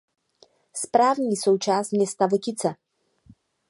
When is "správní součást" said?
0.75-1.91